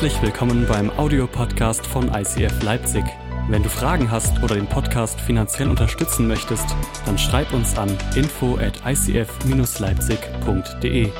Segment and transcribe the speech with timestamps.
[0.00, 3.04] Herzlich willkommen beim Audiopodcast von ICF Leipzig.
[3.50, 6.64] Wenn du Fragen hast oder den Podcast finanziell unterstützen möchtest,
[7.04, 11.10] dann schreib uns an info at icf-leipzig.de.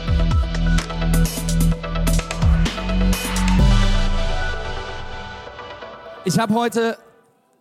[6.25, 6.97] Ich habe heute,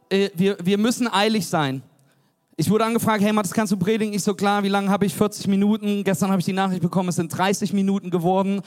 [0.09, 1.83] äh, wir, wir müssen eilig sein.
[2.55, 4.13] Ich wurde angefragt, hey Matthias, kannst du predigen?
[4.13, 5.13] Ich so, klar, wie lange habe ich?
[5.13, 6.05] 40 Minuten.
[6.05, 8.61] Gestern habe ich die Nachricht bekommen, es sind 30 Minuten geworden.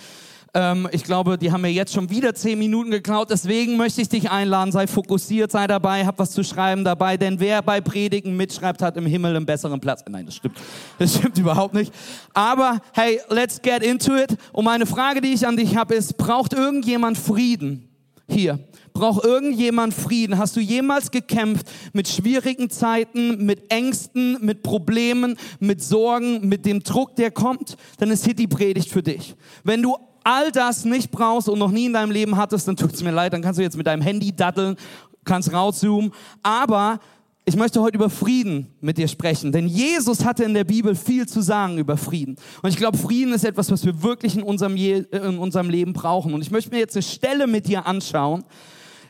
[0.54, 3.30] Ähm, ich glaube, die haben mir jetzt schon wieder 10 Minuten geklaut.
[3.30, 7.16] Deswegen möchte ich dich einladen, sei fokussiert, sei dabei, hab was zu schreiben dabei.
[7.16, 10.04] Denn wer bei Predigen mitschreibt, hat im Himmel einen besseren Platz.
[10.08, 10.58] Nein, das stimmt.
[10.98, 11.92] Das stimmt überhaupt nicht.
[12.34, 14.36] Aber hey, let's get into it.
[14.52, 17.88] Und meine Frage, die ich an dich habe, ist, braucht irgendjemand Frieden?
[18.28, 18.58] Hier.
[18.92, 20.36] Braucht irgendjemand Frieden?
[20.36, 26.82] Hast du jemals gekämpft mit schwierigen Zeiten, mit Ängsten, mit Problemen, mit Sorgen, mit dem
[26.82, 27.78] Druck, der kommt?
[27.96, 29.34] Dann ist hier die Predigt für dich.
[29.64, 32.92] Wenn du all das nicht brauchst und noch nie in deinem Leben hattest, dann tut
[32.92, 34.76] es mir leid, dann kannst du jetzt mit deinem Handy daddeln,
[35.24, 36.12] kannst rauszoomen.
[36.42, 37.00] Aber
[37.44, 41.26] ich möchte heute über Frieden mit dir sprechen, denn Jesus hatte in der Bibel viel
[41.26, 42.36] zu sagen über Frieden.
[42.62, 46.34] Und ich glaube, Frieden ist etwas, was wir wirklich in unserem, in unserem Leben brauchen.
[46.34, 48.44] Und ich möchte mir jetzt eine Stelle mit dir anschauen,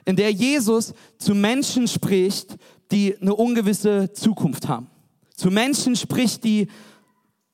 [0.04, 2.56] in der Jesus zu Menschen spricht,
[2.90, 4.88] die eine ungewisse Zukunft haben.
[5.34, 6.68] Zu Menschen spricht, die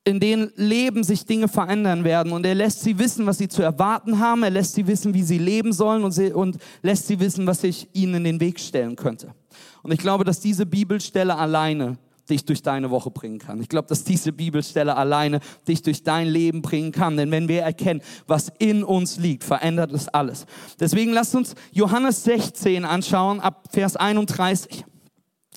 [0.09, 2.33] in denen Leben sich Dinge verändern werden.
[2.33, 4.42] Und er lässt sie wissen, was sie zu erwarten haben.
[4.42, 7.61] Er lässt sie wissen, wie sie leben sollen und, sie, und lässt sie wissen, was
[7.61, 9.34] sich ihnen in den Weg stellen könnte.
[9.83, 11.98] Und ich glaube, dass diese Bibelstelle alleine
[12.29, 13.61] dich durch deine Woche bringen kann.
[13.61, 17.17] Ich glaube, dass diese Bibelstelle alleine dich durch dein Leben bringen kann.
[17.17, 20.47] Denn wenn wir erkennen, was in uns liegt, verändert es alles.
[20.81, 24.84] Deswegen lasst uns Johannes 16 anschauen, ab Vers 31.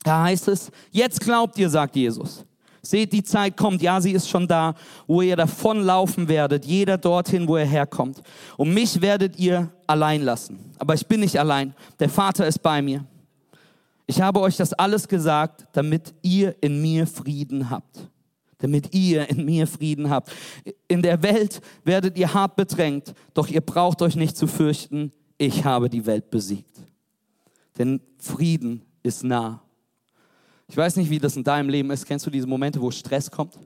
[0.03, 2.45] Da heißt es, jetzt glaubt ihr, sagt Jesus.
[2.83, 4.73] Seht, die Zeit kommt, ja, sie ist schon da,
[5.05, 8.23] wo ihr davonlaufen werdet, jeder dorthin, wo er herkommt.
[8.57, 10.57] Und mich werdet ihr allein lassen.
[10.79, 13.05] Aber ich bin nicht allein, der Vater ist bei mir.
[14.07, 18.09] Ich habe euch das alles gesagt, damit ihr in mir Frieden habt.
[18.57, 20.31] Damit ihr in mir Frieden habt.
[20.87, 25.11] In der Welt werdet ihr hart bedrängt, doch ihr braucht euch nicht zu fürchten.
[25.37, 26.77] Ich habe die Welt besiegt.
[27.77, 29.61] Denn Frieden ist nah.
[30.71, 32.05] Ich weiß nicht, wie das in deinem Leben ist.
[32.05, 33.59] Kennst du diese Momente, wo Stress kommt,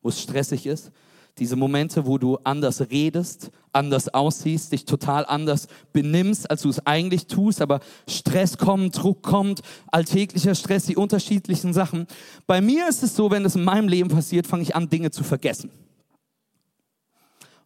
[0.00, 0.92] wo es stressig ist?
[1.36, 6.86] Diese Momente, wo du anders redest, anders aussiehst, dich total anders benimmst, als du es
[6.86, 12.06] eigentlich tust, aber Stress kommt, Druck kommt, alltäglicher Stress, die unterschiedlichen Sachen.
[12.46, 15.10] Bei mir ist es so, wenn das in meinem Leben passiert, fange ich an, Dinge
[15.10, 15.70] zu vergessen.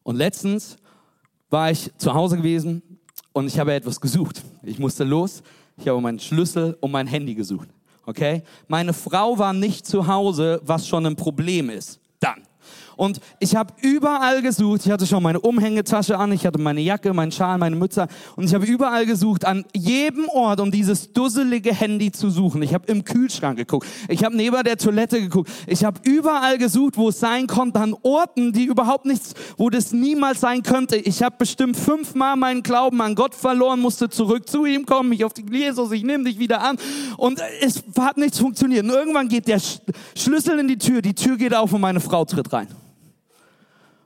[0.03, 0.79] Und letztens
[1.51, 2.81] war ich zu Hause gewesen
[3.35, 4.43] und ich habe etwas gesucht.
[4.63, 5.43] Ich musste los,
[5.77, 7.69] ich habe meinen Schlüssel und mein Handy gesucht.
[8.09, 8.43] Okay?
[8.69, 12.01] Meine Frau war nicht zu Hause, was schon ein Problem ist.
[12.21, 12.48] Dann.
[12.99, 14.85] Und ich habe überall gesucht.
[14.85, 18.09] Ich hatte schon meine Umhängetasche an, ich hatte meine Jacke, meinen Schal, meine Mütze.
[18.35, 22.61] Und ich habe überall gesucht, an jedem Ort, um dieses dusselige Handy zu suchen.
[22.63, 23.87] Ich habe im Kühlschrank geguckt.
[24.09, 25.49] Ich habe neben der Toilette geguckt.
[25.69, 29.93] Ich habe überall gesucht, wo es sein konnte, an Orten, die überhaupt nichts, wo das
[29.93, 30.97] niemals sein könnte.
[30.97, 35.25] Ich habe bestimmt fünfmal meinen Glauben an Gott verloren, musste zurück zu ihm kommen, mich
[35.25, 36.77] auf die Jesus, ich nehme dich wieder an.
[37.17, 38.85] Und es hat nichts funktioniert.
[38.85, 39.61] Und irgendwann geht der
[40.17, 42.67] Schlüssel in die Tür, die Tür geht auf und meine Frau tritt rein.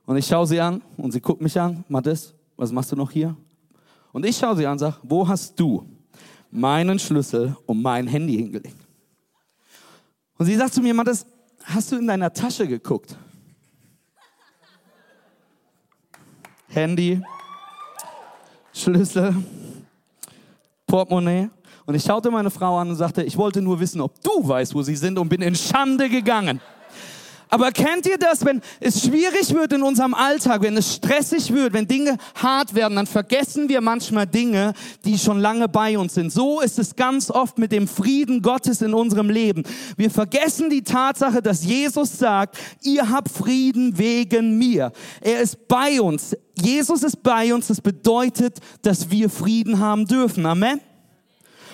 [0.05, 1.85] Und ich schaue sie an und sie guckt mich an.
[1.89, 3.37] Mathis, was machst du noch hier?
[4.13, 5.87] Und ich schaue sie an und sage, wo hast du
[6.51, 8.77] meinen Schlüssel und mein Handy hingelegt?
[10.37, 11.25] Und sie sagt zu mir, Mathis,
[11.65, 13.17] hast du in deiner Tasche geguckt?
[16.69, 17.23] Handy,
[18.73, 19.35] Schlüssel,
[20.87, 21.51] Portemonnaie.
[21.85, 24.75] Und ich schaute meine Frau an und sagte, ich wollte nur wissen, ob du weißt,
[24.75, 26.61] wo sie sind und bin in Schande gegangen.
[27.53, 31.75] Aber kennt ihr das, wenn es schwierig wird in unserem Alltag, wenn es stressig wird,
[31.75, 34.73] wenn Dinge hart werden, dann vergessen wir manchmal Dinge,
[35.05, 36.33] die schon lange bei uns sind.
[36.33, 39.65] So ist es ganz oft mit dem Frieden Gottes in unserem Leben.
[39.99, 44.91] Wir vergessen die Tatsache, dass Jesus sagt, ihr habt Frieden wegen mir.
[45.21, 46.35] Er ist bei uns.
[46.59, 47.67] Jesus ist bei uns.
[47.67, 50.47] Das bedeutet, dass wir Frieden haben dürfen.
[50.47, 50.81] Amen.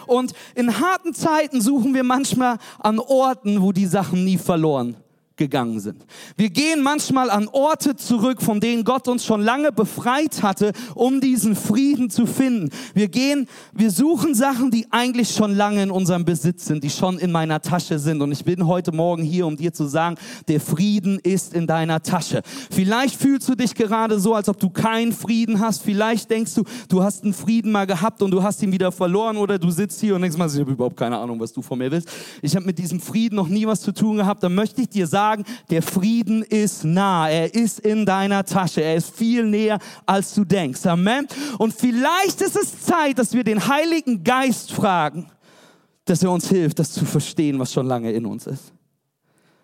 [0.08, 4.96] Und in harten Zeiten suchen wir manchmal an Orten, wo die Sachen nie verloren
[5.38, 6.04] gegangen sind.
[6.36, 11.20] Wir gehen manchmal an Orte zurück, von denen Gott uns schon lange befreit hatte, um
[11.20, 12.68] diesen Frieden zu finden.
[12.92, 17.18] Wir gehen, wir suchen Sachen, die eigentlich schon lange in unserem Besitz sind, die schon
[17.18, 18.20] in meiner Tasche sind.
[18.20, 20.16] Und ich bin heute Morgen hier, um dir zu sagen,
[20.48, 22.42] der Frieden ist in deiner Tasche.
[22.70, 25.82] Vielleicht fühlst du dich gerade so, als ob du keinen Frieden hast.
[25.82, 29.36] Vielleicht denkst du, du hast einen Frieden mal gehabt und du hast ihn wieder verloren
[29.36, 31.78] oder du sitzt hier und denkst mal, ich habe überhaupt keine Ahnung, was du von
[31.78, 32.08] mir willst.
[32.42, 34.42] Ich habe mit diesem Frieden noch nie was zu tun gehabt.
[34.42, 37.28] Dann möchte ich dir sagen, sagen, der Frieden ist nah.
[37.28, 38.82] Er ist in deiner Tasche.
[38.82, 40.86] Er ist viel näher, als du denkst.
[40.86, 41.26] Amen.
[41.58, 45.26] Und vielleicht ist es Zeit, dass wir den Heiligen Geist fragen,
[46.04, 48.72] dass er uns hilft, das zu verstehen, was schon lange in uns ist.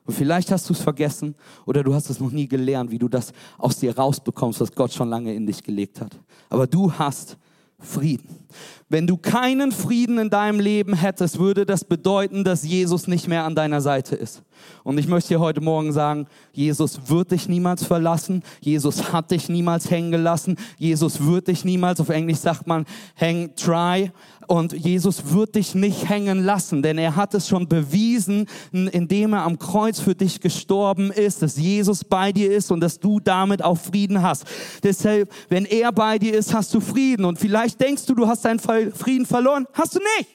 [0.06, 1.34] Und vielleicht hast du es vergessen
[1.64, 4.92] oder du hast es noch nie gelernt, wie du das aus dir rausbekommst, was Gott
[4.92, 6.14] schon lange in dich gelegt hat.
[6.50, 7.38] Aber du hast
[7.84, 8.44] Frieden.
[8.88, 13.44] Wenn du keinen Frieden in deinem Leben hättest, würde das bedeuten, dass Jesus nicht mehr
[13.44, 14.42] an deiner Seite ist.
[14.84, 18.42] Und ich möchte dir heute Morgen sagen, Jesus wird dich niemals verlassen.
[18.60, 20.56] Jesus hat dich niemals hängen gelassen.
[20.78, 22.84] Jesus wird dich niemals, auf Englisch sagt man,
[23.18, 24.12] hang, try.
[24.46, 29.42] Und Jesus wird dich nicht hängen lassen, denn er hat es schon bewiesen, indem er
[29.42, 33.62] am Kreuz für dich gestorben ist, dass Jesus bei dir ist und dass du damit
[33.62, 34.44] auch Frieden hast.
[34.82, 37.24] Deshalb, wenn er bei dir ist, hast du Frieden.
[37.24, 39.66] Und vielleicht denkst du, du hast deinen Frieden verloren.
[39.72, 40.28] Hast du nicht.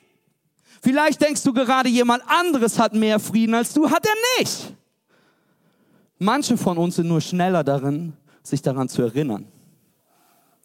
[0.82, 3.90] Vielleicht denkst du gerade, jemand anderes hat mehr Frieden als du.
[3.90, 4.74] Hat er nicht.
[6.18, 8.14] Manche von uns sind nur schneller darin,
[8.44, 9.46] sich daran zu erinnern,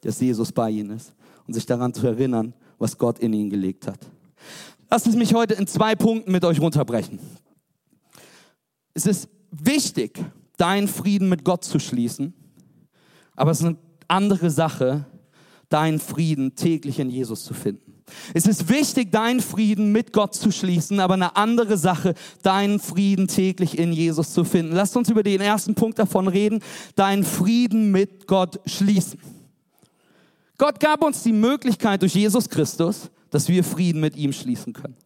[0.02, 1.12] dass Jesus bei ihnen ist
[1.46, 3.98] und sich daran zu erinnern, was Gott in ihn gelegt hat.
[4.90, 7.18] Lasst es mich heute in zwei Punkten mit euch runterbrechen.
[8.94, 10.20] Es ist wichtig,
[10.56, 12.32] deinen Frieden mit Gott zu schließen,
[13.34, 13.76] aber es ist eine
[14.08, 15.06] andere Sache,
[15.68, 17.94] deinen Frieden täglich in Jesus zu finden.
[18.34, 23.28] Es ist wichtig, deinen Frieden mit Gott zu schließen, aber eine andere Sache, deinen Frieden
[23.28, 24.74] täglich in Jesus zu finden.
[24.74, 26.60] Lasst uns über den ersten Punkt davon reden,
[26.94, 29.18] deinen Frieden mit Gott schließen.
[30.58, 34.96] Gott gab uns die Möglichkeit durch Jesus Christus, dass wir Frieden mit ihm schließen können.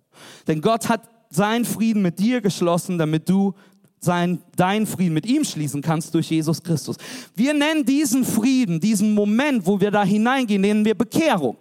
[0.46, 3.54] Denn Gott hat seinen Frieden mit dir geschlossen, damit du
[4.00, 6.96] sein, deinen Frieden mit ihm schließen kannst durch Jesus Christus.
[7.34, 11.56] Wir nennen diesen Frieden, diesen Moment, wo wir da hineingehen, nennen wir Bekehrung.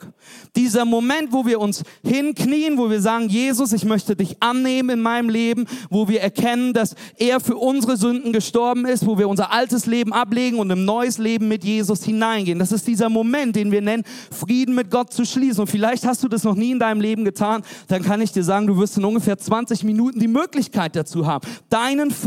[0.56, 5.02] Dieser Moment, wo wir uns hinknien, wo wir sagen, Jesus, ich möchte dich annehmen in
[5.02, 9.52] meinem Leben, wo wir erkennen, dass er für unsere Sünden gestorben ist, wo wir unser
[9.52, 12.60] altes Leben ablegen und ein neues Leben mit Jesus hineingehen.
[12.60, 15.62] Das ist dieser Moment, den wir nennen, Frieden mit Gott zu schließen.
[15.62, 18.44] Und vielleicht hast du das noch nie in deinem Leben getan, dann kann ich dir
[18.44, 22.27] sagen, du wirst in ungefähr 20 Minuten die Möglichkeit dazu haben, deinen Frieden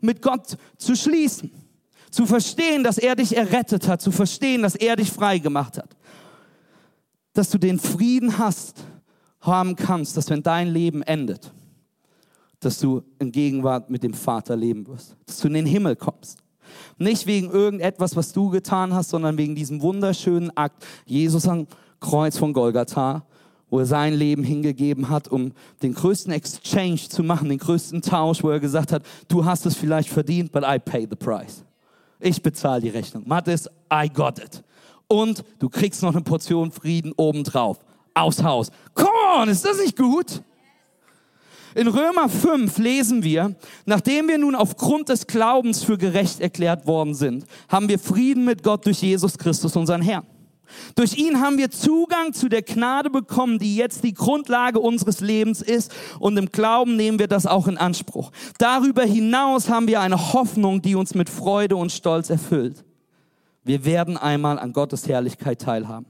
[0.00, 1.50] mit Gott zu schließen.
[2.10, 5.96] Zu verstehen, dass er dich errettet hat, zu verstehen, dass er dich frei gemacht hat.
[7.32, 8.84] Dass du den Frieden hast,
[9.40, 11.52] haben kannst, dass wenn dein Leben endet,
[12.60, 16.38] dass du in Gegenwart mit dem Vater leben wirst, dass du in den Himmel kommst.
[16.98, 21.66] Nicht wegen irgendetwas, was du getan hast, sondern wegen diesem wunderschönen Akt, Jesus am
[22.00, 23.26] Kreuz von Golgatha,
[23.70, 25.52] wo er sein Leben hingegeben hat, um
[25.82, 29.76] den größten Exchange zu machen, den größten Tausch, wo er gesagt hat, du hast es
[29.76, 31.64] vielleicht verdient, but I pay the price.
[32.20, 33.24] Ich bezahle die Rechnung.
[33.26, 34.62] Mathis, I got it.
[35.08, 37.78] Und du kriegst noch eine Portion Frieden obendrauf.
[38.14, 38.70] Aufs Haus.
[38.94, 40.40] Come on, ist das nicht gut?
[41.74, 47.14] In Römer 5 lesen wir, nachdem wir nun aufgrund des Glaubens für gerecht erklärt worden
[47.14, 50.24] sind, haben wir Frieden mit Gott durch Jesus Christus, unseren Herrn.
[50.94, 55.62] Durch ihn haben wir Zugang zu der Gnade bekommen, die jetzt die Grundlage unseres Lebens
[55.62, 55.92] ist.
[56.18, 58.30] Und im Glauben nehmen wir das auch in Anspruch.
[58.58, 62.84] Darüber hinaus haben wir eine Hoffnung, die uns mit Freude und Stolz erfüllt.
[63.64, 66.06] Wir werden einmal an Gottes Herrlichkeit teilhaben.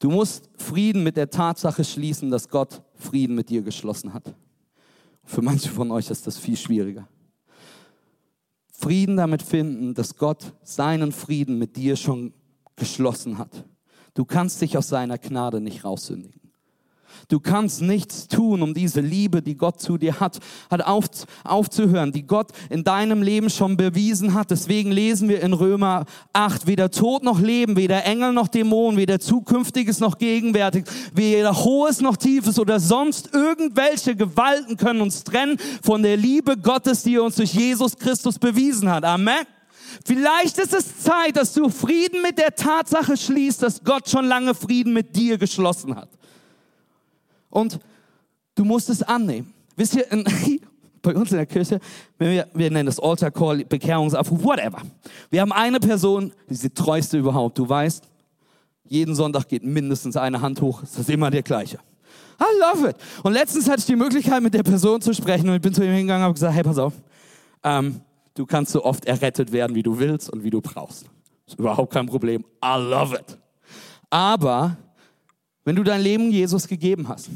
[0.00, 4.34] Du musst Frieden mit der Tatsache schließen, dass Gott Frieden mit dir geschlossen hat.
[5.24, 7.06] Für manche von euch ist das viel schwieriger.
[8.72, 12.32] Frieden damit finden, dass Gott seinen Frieden mit dir schon
[12.80, 13.64] geschlossen hat.
[14.14, 16.40] Du kannst dich aus seiner Gnade nicht raussündigen.
[17.28, 20.38] Du kannst nichts tun, um diese Liebe, die Gott zu dir hat,
[20.70, 21.06] hat auf,
[21.44, 24.50] aufzuhören, die Gott in deinem Leben schon bewiesen hat.
[24.50, 29.20] Deswegen lesen wir in Römer 8, weder Tod noch Leben, weder Engel noch Dämonen, weder
[29.20, 36.02] Zukünftiges noch Gegenwärtig, weder Hohes noch Tiefes oder sonst irgendwelche Gewalten können uns trennen von
[36.02, 39.04] der Liebe Gottes, die er uns durch Jesus Christus bewiesen hat.
[39.04, 39.46] Amen.
[40.04, 44.54] Vielleicht ist es Zeit, dass du Frieden mit der Tatsache schließt, dass Gott schon lange
[44.54, 46.08] Frieden mit dir geschlossen hat.
[47.48, 47.78] Und
[48.54, 49.52] du musst es annehmen.
[49.76, 50.24] Wisst ihr, in,
[51.02, 51.80] bei uns in der Kirche,
[52.18, 54.82] wir, wir nennen das Altar Call, Bekehrungsaufruf, whatever.
[55.30, 57.58] Wir haben eine Person, die ist die treueste überhaupt.
[57.58, 58.04] Du weißt,
[58.84, 60.82] jeden Sonntag geht mindestens eine Hand hoch.
[60.82, 61.78] Es ist immer der gleiche.
[62.40, 62.96] I love it.
[63.22, 65.84] Und letztens hatte ich die Möglichkeit, mit der Person zu sprechen und ich bin zu
[65.84, 66.94] ihm hingegangen und habe gesagt, hey, pass auf,
[67.62, 68.00] ähm,
[68.34, 71.06] Du kannst so oft errettet werden, wie du willst und wie du brauchst.
[71.46, 72.44] Ist überhaupt kein Problem.
[72.64, 73.38] I love it.
[74.08, 74.76] Aber
[75.64, 77.30] wenn du dein Leben Jesus gegeben hast,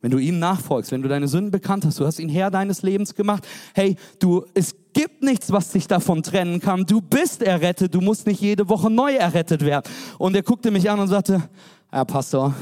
[0.00, 2.82] wenn du ihm nachfolgst, wenn du deine Sünden bekannt hast, du hast ihn Herr deines
[2.82, 6.84] Lebens gemacht, hey, du, es gibt nichts, was dich davon trennen kann.
[6.84, 9.90] Du bist errettet, du musst nicht jede Woche neu errettet werden.
[10.18, 11.48] Und er guckte mich an und sagte,
[11.90, 12.54] Herr Pastor,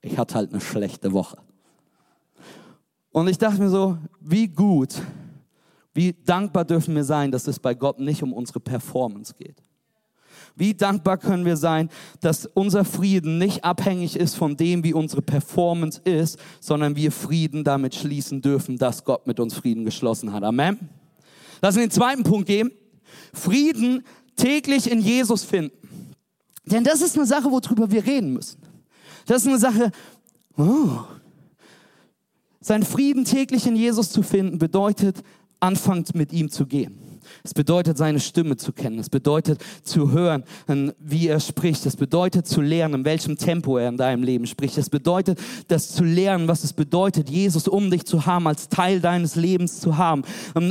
[0.00, 1.36] ich hatte halt eine schlechte Woche.
[3.12, 4.94] Und ich dachte mir so, wie gut,
[5.94, 9.56] Wie dankbar dürfen wir sein, dass es bei Gott nicht um unsere Performance geht.
[10.56, 11.88] Wie dankbar können wir sein,
[12.20, 17.64] dass unser Frieden nicht abhängig ist von dem, wie unsere Performance ist, sondern wir Frieden
[17.64, 20.42] damit schließen dürfen, dass Gott mit uns Frieden geschlossen hat.
[20.42, 20.90] Amen.
[21.62, 22.70] Lass uns den zweiten Punkt geben.
[23.32, 24.04] Frieden
[24.36, 25.76] täglich in Jesus finden.
[26.64, 28.60] Denn das ist eine Sache, worüber wir reden müssen.
[29.26, 29.90] Das ist eine Sache,
[30.56, 31.00] oh,
[32.60, 35.22] sein Frieden täglich in Jesus zu finden, bedeutet,
[35.60, 37.09] anfangt mit ihm zu gehen.
[37.44, 38.98] Es bedeutet, seine Stimme zu kennen.
[38.98, 40.44] Es bedeutet, zu hören,
[40.98, 41.86] wie er spricht.
[41.86, 44.78] Es bedeutet, zu lernen, in welchem Tempo er in deinem Leben spricht.
[44.78, 49.00] Es bedeutet, das zu lernen, was es bedeutet, Jesus um dich zu haben, als Teil
[49.00, 50.22] deines Lebens zu haben.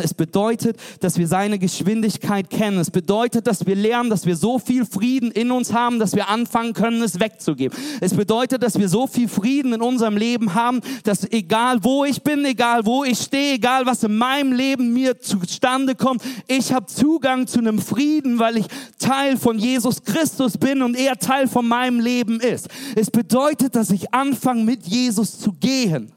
[0.01, 2.78] Es bedeutet, dass wir seine Geschwindigkeit kennen.
[2.80, 6.30] Es bedeutet, dass wir lernen, dass wir so viel Frieden in uns haben, dass wir
[6.30, 7.78] anfangen können, es wegzugeben.
[8.01, 12.22] Es bedeutet, dass wir so viel Frieden in unserem Leben haben, dass egal wo ich
[12.22, 16.88] bin, egal wo ich stehe, egal was in meinem Leben mir zustande kommt, ich habe
[16.88, 18.65] Zugang zu einem Frieden, weil ich
[18.98, 22.68] Teil von Jesus Christus bin und er Teil von meinem Leben ist.
[22.96, 26.12] Es bedeutet, dass ich anfange, mit Jesus zu gehen.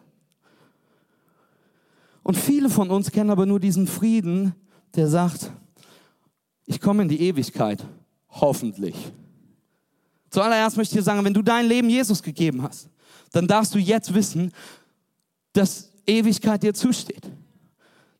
[2.23, 4.55] Und viele von uns kennen aber nur diesen Frieden,
[4.95, 5.51] der sagt,
[6.65, 7.85] ich komme in die Ewigkeit,
[8.31, 8.97] hoffentlich.
[10.31, 12.89] Zuallererst möchte ich dir sagen, wenn du dein Leben Jesus gegeben hast,
[13.33, 14.51] dann darfst du jetzt wissen,
[15.53, 17.29] dass Ewigkeit dir zusteht.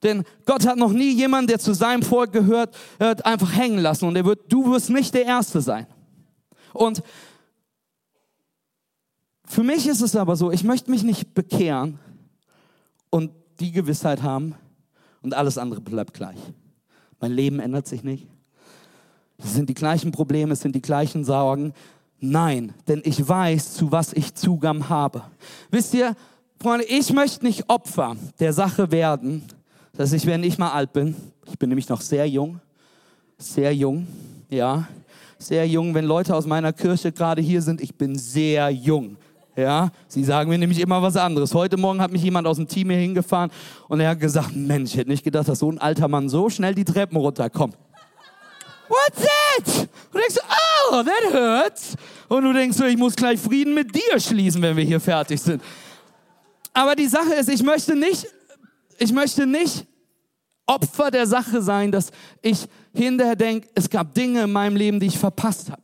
[0.03, 4.05] Denn Gott hat noch nie jemanden, der zu seinem Volk gehört, einfach hängen lassen.
[4.05, 5.87] Und er wird, du wirst nicht der Erste sein.
[6.73, 7.01] Und
[9.45, 11.99] für mich ist es aber so, ich möchte mich nicht bekehren
[13.09, 14.55] und die Gewissheit haben
[15.21, 16.39] und alles andere bleibt gleich.
[17.19, 18.27] Mein Leben ändert sich nicht.
[19.37, 21.73] Es sind die gleichen Probleme, es sind die gleichen Sorgen.
[22.19, 25.23] Nein, denn ich weiß, zu was ich Zugang habe.
[25.69, 26.15] Wisst ihr,
[26.59, 29.43] Freunde, ich möchte nicht Opfer der Sache werden,
[29.95, 32.59] dass ich, wenn ich mal alt bin, ich bin nämlich noch sehr jung,
[33.37, 34.07] sehr jung,
[34.49, 34.87] ja,
[35.37, 39.17] sehr jung, wenn Leute aus meiner Kirche gerade hier sind, ich bin sehr jung.
[39.55, 41.53] Ja, sie sagen mir nämlich immer was anderes.
[41.53, 43.51] Heute Morgen hat mich jemand aus dem Team hier hingefahren
[43.87, 46.49] und er hat gesagt, Mensch, ich hätte nicht gedacht, dass so ein alter Mann so
[46.49, 47.77] schnell die Treppen runterkommt.
[48.87, 49.87] What's that?
[50.11, 50.37] Und du denkst,
[50.91, 51.95] oh, that hurts.
[52.29, 55.61] Und du denkst, ich muss gleich Frieden mit dir schließen, wenn wir hier fertig sind.
[56.73, 58.25] Aber die Sache ist, ich möchte nicht
[59.03, 59.85] ich möchte nicht
[60.65, 65.07] Opfer der Sache sein, dass ich hinterher denke, es gab Dinge in meinem Leben, die
[65.07, 65.81] ich verpasst habe.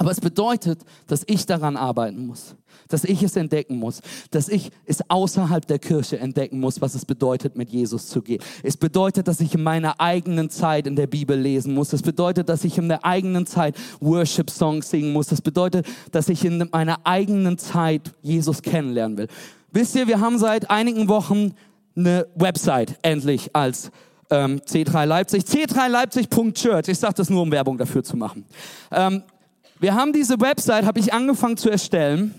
[0.00, 2.54] Aber es bedeutet, dass ich daran arbeiten muss,
[2.86, 7.04] dass ich es entdecken muss, dass ich es außerhalb der Kirche entdecken muss, was es
[7.04, 8.40] bedeutet, mit Jesus zu gehen.
[8.62, 11.92] Es bedeutet, dass ich in meiner eigenen Zeit in der Bibel lesen muss.
[11.92, 15.32] Es bedeutet, dass ich in der eigenen Zeit Worship-Songs singen muss.
[15.32, 19.28] Es bedeutet, dass ich in meiner eigenen Zeit Jesus kennenlernen will.
[19.72, 21.54] Wisst ihr, wir haben seit einigen Wochen
[21.96, 23.90] eine Website endlich als
[24.30, 25.44] ähm, C3 Leipzig.
[25.44, 26.88] C3Leipzig.church.
[26.88, 28.44] Ich sage das nur, um Werbung dafür zu machen.
[28.90, 29.22] Ähm,
[29.80, 32.34] wir haben diese Website, habe ich angefangen zu erstellen.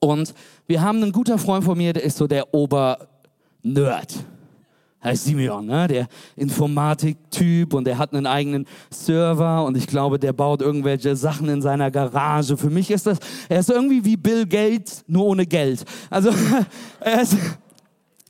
[0.00, 0.34] Und
[0.66, 4.24] wir haben einen guter Freund von mir, der ist so der Ober-Nerd.
[5.02, 5.88] Heißt Simeon, ne?
[5.88, 11.48] der Informatik-Typ und der hat einen eigenen Server und ich glaube, der baut irgendwelche Sachen
[11.48, 12.58] in seiner Garage.
[12.58, 13.18] Für mich ist das,
[13.48, 15.86] er ist irgendwie wie Bill Gates, nur ohne Geld.
[16.10, 16.30] Also,
[17.00, 17.34] er ist,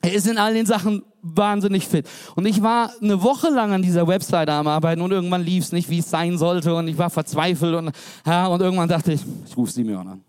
[0.03, 2.09] er ist in all den Sachen wahnsinnig fit.
[2.35, 5.73] Und ich war eine Woche lang an dieser Webseite am Arbeiten und irgendwann lief es
[5.73, 7.91] nicht, wie es sein sollte und ich war verzweifelt und,
[8.27, 10.21] ja, und irgendwann dachte ich, ich rufe Simeon an.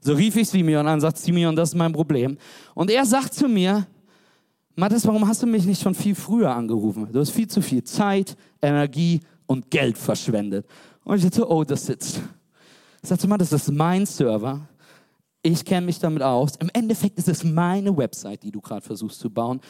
[0.00, 2.38] So rief ich Simeon an, sagt Simeon, das ist mein Problem.
[2.74, 3.86] Und er sagt zu mir,
[4.74, 7.06] Mathis, warum hast du mich nicht schon viel früher angerufen?
[7.12, 10.66] Du hast viel zu viel Zeit, Energie und Geld verschwendet.
[11.04, 12.22] Und ich dachte, oh, das sitzt.
[13.02, 14.66] Ich sagte, Mathis, das ist mein Server
[15.42, 16.56] ich kenne mich damit aus.
[16.56, 19.60] Im Endeffekt ist es meine Website, die du gerade versuchst zu bauen.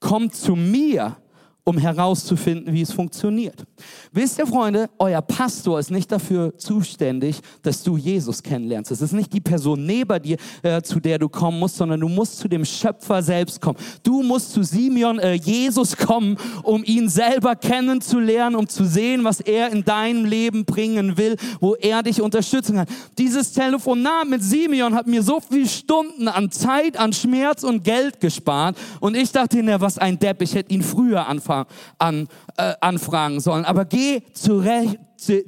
[0.00, 1.16] Komm zu mir
[1.64, 3.64] um herauszufinden, wie es funktioniert.
[4.12, 8.90] Wisst ihr, Freunde, euer Pastor ist nicht dafür zuständig, dass du Jesus kennenlernst.
[8.90, 12.08] Es ist nicht die Person neben dir, äh, zu der du kommen musst, sondern du
[12.08, 13.78] musst zu dem Schöpfer selbst kommen.
[14.02, 19.40] Du musst zu Simeon, äh, Jesus kommen, um ihn selber kennenzulernen, um zu sehen, was
[19.40, 22.86] er in deinem Leben bringen will, wo er dich unterstützen kann.
[23.18, 28.18] Dieses Telefonat mit Simeon hat mir so viele Stunden an Zeit, an Schmerz und Geld
[28.20, 28.76] gespart.
[28.98, 31.49] Und ich dachte, na, was ein Depp, ich hätte ihn früher anfangen
[31.98, 33.64] an, äh, anfragen sollen.
[33.64, 34.98] Aber geh zurecht,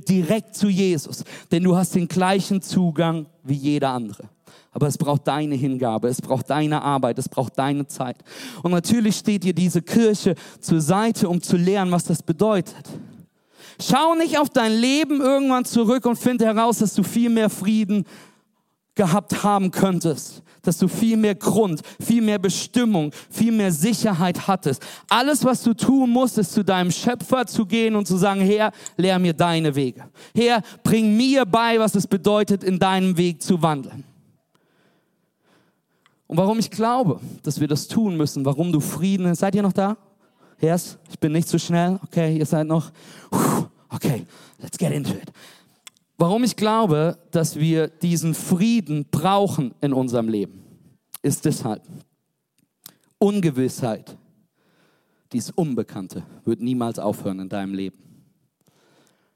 [0.08, 4.24] direkt zu Jesus, denn du hast den gleichen Zugang wie jeder andere.
[4.72, 8.16] Aber es braucht deine Hingabe, es braucht deine Arbeit, es braucht deine Zeit.
[8.62, 12.88] Und natürlich steht dir diese Kirche zur Seite, um zu lernen, was das bedeutet.
[13.80, 18.06] Schau nicht auf dein Leben irgendwann zurück und finde heraus, dass du viel mehr Frieden
[18.94, 24.82] gehabt haben könntest, dass du viel mehr Grund, viel mehr Bestimmung, viel mehr Sicherheit hattest.
[25.08, 28.72] Alles, was du tun musst, ist zu deinem Schöpfer zu gehen und zu sagen, Herr,
[28.96, 30.04] lehr mir deine Wege.
[30.34, 34.04] Herr, bring mir bei, was es bedeutet, in deinem Weg zu wandeln.
[36.26, 39.72] Und warum ich glaube, dass wir das tun müssen, warum du Frieden, seid ihr noch
[39.72, 39.96] da?
[40.60, 41.98] Yes, ich bin nicht zu so schnell.
[42.04, 42.90] Okay, ihr seid noch.
[43.90, 44.24] Okay,
[44.58, 45.30] let's get into it.
[46.22, 50.62] Warum ich glaube, dass wir diesen Frieden brauchen in unserem Leben,
[51.20, 51.82] ist deshalb.
[53.18, 54.16] Ungewissheit,
[55.32, 57.98] dies Unbekannte, wird niemals aufhören in deinem Leben.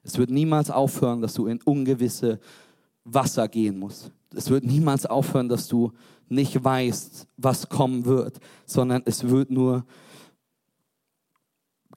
[0.05, 2.39] Es wird niemals aufhören, dass du in ungewisse
[3.03, 4.13] Wasser gehen musst.
[4.33, 5.91] Es wird niemals aufhören, dass du
[6.29, 9.85] nicht weißt, was kommen wird, sondern es wird nur,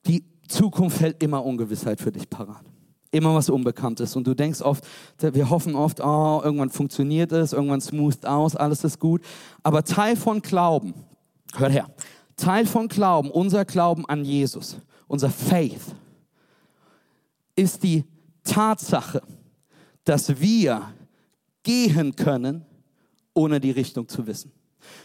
[0.07, 2.65] die Zukunft hält immer Ungewissheit für dich parat
[3.11, 4.15] immer was Unbekanntes.
[4.15, 4.85] Und du denkst oft,
[5.19, 9.21] wir hoffen oft, oh, irgendwann funktioniert es, irgendwann smooth aus, alles ist gut.
[9.63, 10.93] Aber Teil von Glauben,
[11.55, 11.89] hör her,
[12.35, 15.95] Teil von Glauben, unser Glauben an Jesus, unser Faith,
[17.55, 18.05] ist die
[18.43, 19.21] Tatsache,
[20.05, 20.83] dass wir
[21.63, 22.65] gehen können,
[23.33, 24.51] ohne die Richtung zu wissen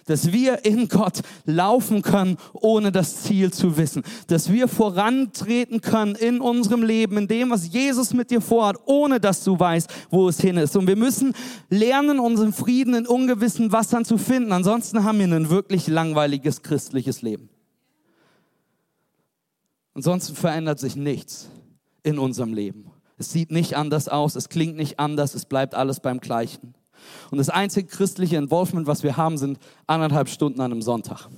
[0.07, 6.15] dass wir in Gott laufen können, ohne das Ziel zu wissen, dass wir vorantreten können
[6.15, 10.29] in unserem Leben, in dem, was Jesus mit dir vorhat, ohne dass du weißt, wo
[10.29, 10.77] es hin ist.
[10.77, 11.35] Und wir müssen
[11.71, 14.53] lernen, unseren Frieden in ungewissen Wassern zu finden.
[14.53, 17.49] Ansonsten haben wir ein wirklich langweiliges christliches Leben.
[19.95, 21.49] Ansonsten verändert sich nichts
[22.03, 22.91] in unserem Leben.
[23.17, 26.75] Es sieht nicht anders aus, es klingt nicht anders, es bleibt alles beim Gleichen.
[27.31, 31.29] Und das einzige christliche Involvement, was wir haben, sind anderthalb Stunden an einem Sonntag.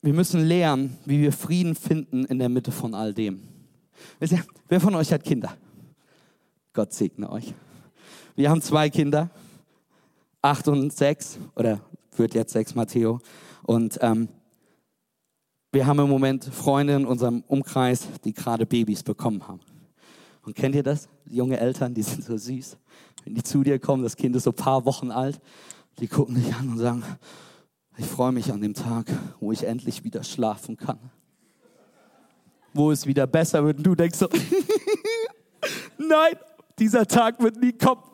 [0.00, 3.42] Wir müssen lernen, wie wir Frieden finden in der Mitte von all dem.
[4.68, 5.56] Wer von euch hat Kinder?
[6.72, 7.52] Gott segne euch.
[8.36, 9.30] Wir haben zwei Kinder,
[10.40, 11.80] acht und sechs, oder
[12.16, 13.20] wird jetzt sechs, Matteo.
[13.64, 14.28] Und ähm,
[15.72, 19.60] wir haben im Moment Freunde in unserem Umkreis, die gerade Babys bekommen haben.
[20.48, 21.10] Und kennt ihr das?
[21.26, 22.78] Junge Eltern, die sind so süß.
[23.22, 25.38] Wenn die zu dir kommen, das Kind ist so ein paar Wochen alt,
[25.98, 27.04] die gucken dich an und sagen,
[27.98, 30.98] ich freue mich an dem Tag, wo ich endlich wieder schlafen kann.
[32.72, 33.76] Wo es wieder besser wird.
[33.76, 34.26] Und du denkst so,
[35.98, 36.36] nein,
[36.78, 38.07] dieser Tag wird nie kommen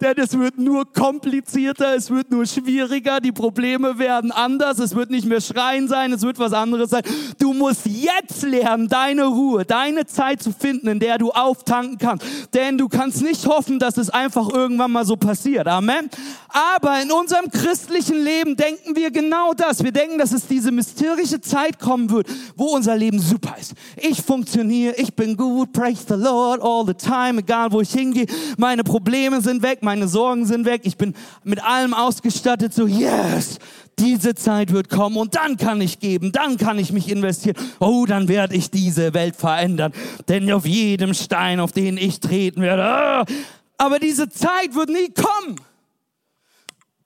[0.00, 5.10] denn es wird nur komplizierter, es wird nur schwieriger, die Probleme werden anders, es wird
[5.10, 7.02] nicht mehr Schreien sein, es wird was anderes sein.
[7.38, 12.26] Du musst jetzt lernen, deine Ruhe, deine Zeit zu finden, in der du auftanken kannst.
[12.52, 15.66] Denn du kannst nicht hoffen, dass es einfach irgendwann mal so passiert.
[15.66, 16.10] Amen.
[16.48, 19.82] Aber in unserem christlichen Leben denken wir genau das.
[19.82, 23.74] Wir denken, dass es diese mysterische Zeit kommen wird, wo unser Leben super ist.
[23.96, 28.26] Ich funktioniere, ich bin gut, praise the Lord all the time, egal wo ich hingehe.
[28.56, 33.58] Meine Probleme sind weg, meine Sorgen sind weg, ich bin mit allem ausgestattet, so yes,
[33.98, 37.56] diese Zeit wird kommen und dann kann ich geben, dann kann ich mich investieren.
[37.78, 39.92] Oh, dann werde ich diese Welt verändern,
[40.28, 42.84] denn auf jedem Stein, auf den ich treten werde.
[42.84, 43.24] Ah,
[43.78, 45.60] aber diese Zeit wird nie kommen,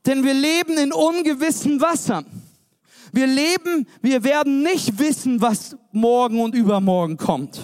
[0.07, 2.27] denn wir leben in ungewissen Wassern.
[3.13, 7.59] Wir leben, wir werden nicht wissen, was morgen und übermorgen kommt.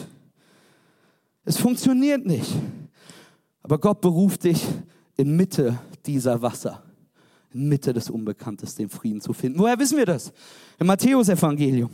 [1.44, 2.50] Es funktioniert nicht.
[3.62, 4.62] Aber Gott beruft dich
[5.16, 6.82] inmitten dieser Wasser,
[7.52, 9.58] inmitten des Unbekanntes, den Frieden zu finden.
[9.58, 10.32] Woher wissen wir das?
[10.78, 11.90] Im Matthäus-Evangelium.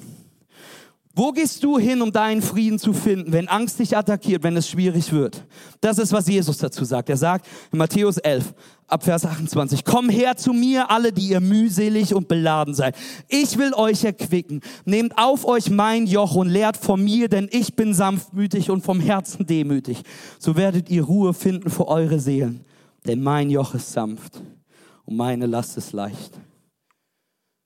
[1.12, 4.68] Wo gehst du hin, um deinen Frieden zu finden, wenn Angst dich attackiert, wenn es
[4.68, 5.44] schwierig wird?
[5.80, 7.10] Das ist, was Jesus dazu sagt.
[7.10, 8.54] Er sagt in Matthäus 11,
[8.86, 12.94] ab Vers 28, komm her zu mir, alle, die ihr mühselig und beladen seid.
[13.26, 14.60] Ich will euch erquicken.
[14.84, 19.00] Nehmt auf euch mein Joch und lehrt von mir, denn ich bin sanftmütig und vom
[19.00, 20.02] Herzen demütig.
[20.38, 22.64] So werdet ihr Ruhe finden für eure Seelen.
[23.06, 24.42] Denn mein Joch ist sanft
[25.04, 26.38] und meine Last ist leicht.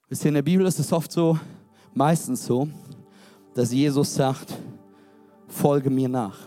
[0.08, 1.38] Wisst ihr, in der Bibel ist es oft so,
[1.92, 2.68] meistens so,
[3.54, 4.54] dass Jesus sagt,
[5.48, 6.38] folge mir nach.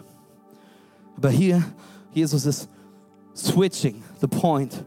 [1.16, 1.64] Aber hier,
[2.14, 2.70] Jesus ist
[3.36, 4.86] switching the point.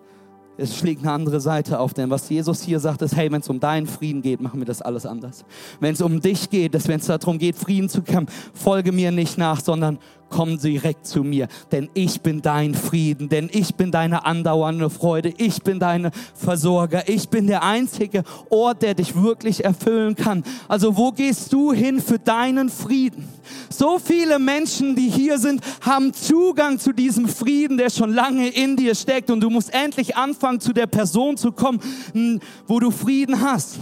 [0.57, 3.49] Es schlägt eine andere Seite auf, denn was Jesus hier sagt, ist, hey, wenn es
[3.49, 5.45] um deinen Frieden geht, machen wir das alles anders.
[5.81, 9.39] Wenn es um dich geht, wenn es darum geht, Frieden zu kämpfen, folge mir nicht
[9.39, 9.99] nach, sondern
[10.31, 15.35] komm direkt zu mir, denn ich bin dein Frieden, denn ich bin deine andauernde Freude,
[15.37, 20.45] ich bin deine Versorger, ich bin der einzige Ort, der dich wirklich erfüllen kann.
[20.69, 23.29] Also wo gehst du hin für deinen Frieden?
[23.69, 28.77] So viele Menschen, die hier sind, haben Zugang zu diesem Frieden, der schon lange in
[28.77, 31.81] dir steckt und du musst endlich anfangen, zu der Person zu kommen,
[32.13, 33.79] hm, wo du Frieden hast.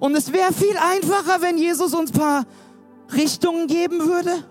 [0.00, 2.44] Und es wäre viel einfacher, wenn Jesus uns paar
[3.14, 4.44] Richtungen geben würde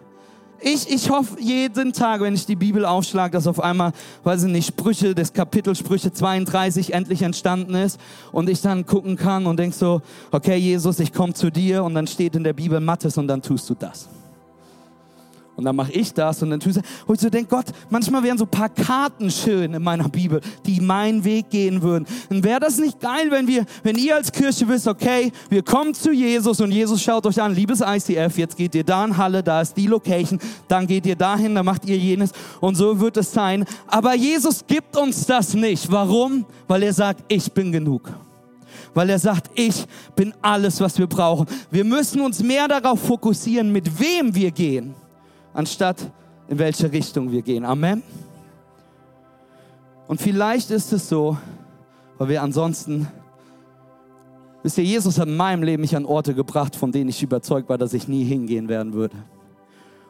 [0.60, 3.92] Ich, ich hoffe jeden Tag, wenn ich die Bibel aufschlage, dass auf einmal,
[4.24, 8.00] weiß ich nicht, Sprüche, das Kapitel Sprüche 32 endlich entstanden ist
[8.32, 11.94] und ich dann gucken kann und denk so, okay, Jesus, ich komme zu dir und
[11.94, 14.10] dann steht in der Bibel Mattes und dann tust du das.
[15.58, 16.78] Und dann mache ich das und dann tue ich.
[17.08, 20.40] Und ich so denke, Gott, manchmal wären so ein paar Karten schön in meiner Bibel,
[20.68, 22.06] die meinen Weg gehen würden.
[22.30, 25.96] Und wäre das nicht geil, wenn wir, wenn ihr als Kirche wisst, okay, wir kommen
[25.96, 29.42] zu Jesus und Jesus schaut euch an, liebes ICF, jetzt geht ihr da in Halle,
[29.42, 32.30] da ist die Location, dann geht ihr dahin, dann macht ihr jenes
[32.62, 33.66] und so wird es sein.
[33.88, 35.92] Aber Jesus gibt uns das nicht.
[35.92, 36.46] Warum?
[36.68, 38.14] Weil er sagt, ich bin genug
[38.94, 41.46] weil er sagt, ich bin alles, was wir brauchen.
[41.70, 44.96] Wir müssen uns mehr darauf fokussieren, mit wem wir gehen
[45.58, 46.12] anstatt
[46.48, 47.66] in welche Richtung wir gehen.
[47.66, 48.04] Amen.
[50.08, 51.36] Und vielleicht ist es so,
[52.20, 53.08] weil wir ansonsten,
[54.62, 57.68] wisst ihr, Jesus hat in meinem Leben mich an Orte gebracht, von denen ich überzeugt
[57.70, 59.16] war, dass ich nie hingehen werden würde.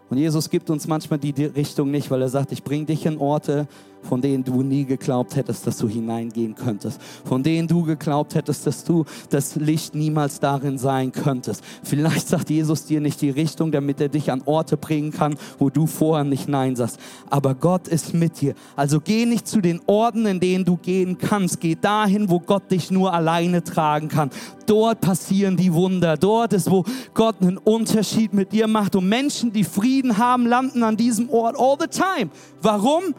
[0.09, 3.17] Und Jesus gibt uns manchmal die Richtung nicht, weil er sagt, ich bringe dich in
[3.17, 3.67] Orte,
[4.03, 8.65] von denen du nie geglaubt hättest, dass du hineingehen könntest, von denen du geglaubt hättest,
[8.67, 11.63] dass du das Licht niemals darin sein könntest.
[11.83, 15.69] Vielleicht sagt Jesus dir nicht die Richtung, damit er dich an Orte bringen kann, wo
[15.69, 16.99] du vorher nicht Nein sagst.
[17.29, 18.53] Aber Gott ist mit dir.
[18.75, 21.59] Also geh nicht zu den Orten, in denen du gehen kannst.
[21.59, 24.29] Geh dahin, wo Gott dich nur alleine tragen kann.
[24.65, 26.17] Dort passieren die Wunder.
[26.17, 26.83] Dort ist, wo
[27.13, 28.95] Gott einen Unterschied mit dir macht.
[28.95, 32.29] Und Menschen, die Frieden haben, landen an diesem Ort all the time.
[32.61, 33.15] Warum?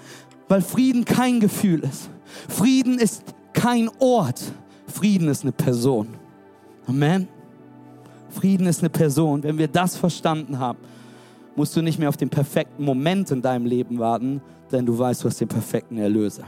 [0.48, 2.08] Weil Frieden kein Gefühl ist.
[2.48, 4.42] Frieden ist kein Ort.
[4.86, 6.08] Frieden ist eine Person.
[6.86, 7.28] Amen.
[8.30, 9.42] Frieden ist eine Person.
[9.42, 10.78] Wenn wir das verstanden haben,
[11.54, 15.24] musst du nicht mehr auf den perfekten Moment in deinem Leben warten, denn du weißt,
[15.24, 16.44] du hast den perfekten Erlöser.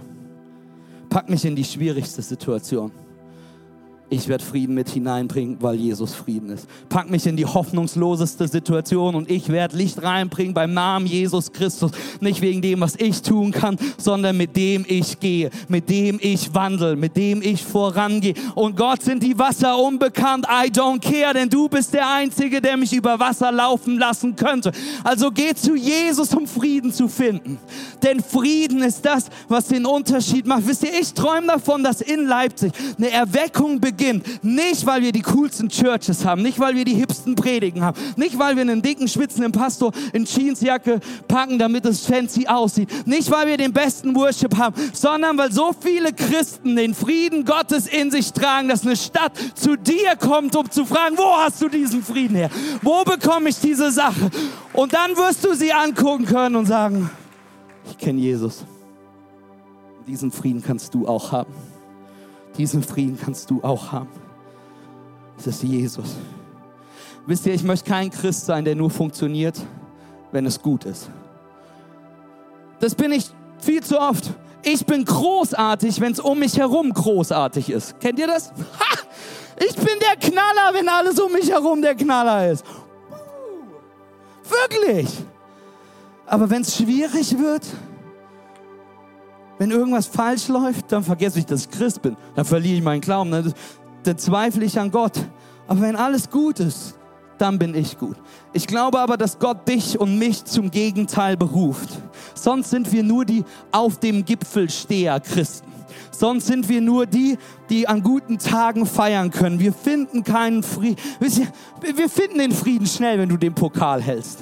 [1.09, 2.93] Pack mich in die schwierigste Situation
[4.11, 6.67] ich werde Frieden mit hineinbringen, weil Jesus Frieden ist.
[6.89, 11.93] Pack mich in die hoffnungsloseste Situation und ich werde Licht reinbringen beim Namen Jesus Christus.
[12.19, 16.53] Nicht wegen dem, was ich tun kann, sondern mit dem ich gehe, mit dem ich
[16.53, 18.35] wandle, mit dem ich vorangehe.
[18.57, 20.45] Und Gott sind die Wasser unbekannt.
[20.47, 24.73] I don't care, denn du bist der Einzige, der mich über Wasser laufen lassen könnte.
[25.05, 27.59] Also geh zu Jesus, um Frieden zu finden.
[28.03, 30.67] Denn Frieden ist das, was den Unterschied macht.
[30.67, 34.45] Wisst ihr, ich träume davon, dass in Leipzig eine Erweckung beginnt beginnt.
[34.45, 38.39] Nicht, weil wir die coolsten Churches haben, nicht, weil wir die hipsten Predigen haben, nicht,
[38.39, 43.47] weil wir einen dicken, schwitzenden Pastor in Jeansjacke packen, damit es fancy aussieht, nicht, weil
[43.47, 48.33] wir den besten Worship haben, sondern weil so viele Christen den Frieden Gottes in sich
[48.33, 52.37] tragen, dass eine Stadt zu dir kommt, um zu fragen, wo hast du diesen Frieden
[52.37, 52.51] her?
[52.83, 54.31] Wo bekomme ich diese Sache?
[54.73, 57.11] Und dann wirst du sie angucken können und sagen,
[57.89, 58.65] ich kenne Jesus.
[60.07, 61.70] Diesen Frieden kannst du auch haben.
[62.57, 64.11] Diesen Frieden kannst du auch haben.
[65.37, 66.17] Das ist Jesus.
[67.27, 69.61] Wisst ihr, ich möchte kein Christ sein, der nur funktioniert,
[70.33, 71.11] wenn es gut ist.
[72.81, 74.31] Das bin ich viel zu oft.
[74.63, 77.99] Ich bin großartig, wenn es um mich herum großartig ist.
[78.01, 78.51] Kennt ihr das?
[78.51, 78.99] Ha!
[79.59, 82.65] Ich bin der Knaller, wenn alles um mich herum der Knaller ist.
[84.49, 85.09] Wirklich.
[86.27, 87.67] Aber wenn es schwierig wird,
[89.61, 92.17] wenn irgendwas falsch läuft, dann vergesse ich, dass ich Christ bin.
[92.35, 93.31] Dann verliere ich meinen Glauben.
[93.31, 93.53] Dann,
[94.05, 95.13] dann zweifle ich an Gott.
[95.69, 96.95] Aber wenn alles gut ist,
[97.37, 98.17] dann bin ich gut.
[98.55, 101.91] Ich glaube aber, dass Gott dich und mich zum Gegenteil beruft.
[102.35, 105.71] Sonst sind wir nur die auf dem Gipfel steher Christen.
[106.11, 107.37] Sonst sind wir nur die,
[107.69, 109.61] die an guten Tagen feiern können.
[109.61, 110.97] Wir finden keinen Frieden.
[111.21, 114.39] Wir finden den Frieden schnell, wenn du den Pokal hältst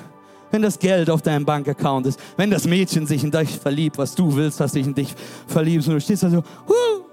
[0.51, 4.15] wenn das Geld auf deinem Bankaccount ist, wenn das Mädchen sich in dich verliebt, was
[4.15, 5.15] du willst, dass sich in dich
[5.47, 7.05] verliebt und du stehst da so, huh.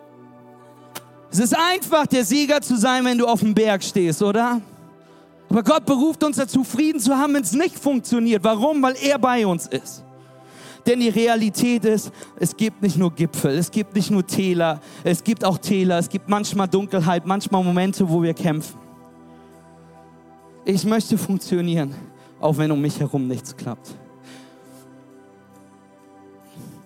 [1.31, 4.61] Es ist einfach, der Sieger zu sein, wenn du auf dem Berg stehst, oder?
[5.49, 8.43] Aber Gott beruft uns dazu, Frieden zu haben, wenn es nicht funktioniert.
[8.43, 8.81] Warum?
[8.81, 10.03] Weil er bei uns ist.
[10.85, 15.23] Denn die Realität ist, es gibt nicht nur Gipfel, es gibt nicht nur Täler, es
[15.23, 18.77] gibt auch Täler, es gibt manchmal Dunkelheit, manchmal Momente, wo wir kämpfen.
[20.63, 21.93] Ich möchte funktionieren
[22.45, 23.95] auch wenn um mich herum nichts klappt.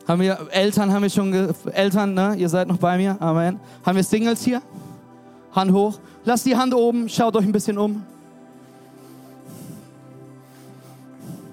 [0.07, 2.33] Haben wir Eltern, haben wir schon Eltern, ne?
[2.37, 3.17] Ihr seid noch bei mir.
[3.19, 3.59] Amen.
[3.85, 4.61] Haben wir Singles hier?
[5.51, 5.99] Hand hoch.
[6.23, 8.01] Lasst die Hand oben, schaut euch ein bisschen um.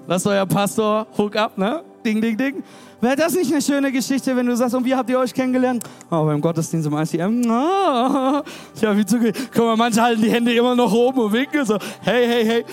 [0.07, 1.83] Lasst euer Pastor hook up, ne?
[2.05, 2.63] Ding, ding, ding.
[3.01, 5.83] Wäre das nicht eine schöne Geschichte, wenn du sagst, und wie habt ihr euch kennengelernt?
[6.09, 7.41] Oh, beim Gottesdienst im ICM.
[7.45, 8.41] Oh.
[8.81, 9.37] Ja, wie zugehört.
[9.53, 11.77] Guck mal, manche halten die Hände immer noch oben und winken so.
[12.01, 12.65] Hey, hey, hey